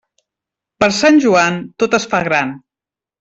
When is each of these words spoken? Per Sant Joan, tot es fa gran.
Per 0.83 0.87
Sant 0.99 1.19
Joan, 1.25 1.59
tot 1.83 1.99
es 1.99 2.09
fa 2.15 2.23
gran. 2.29 2.55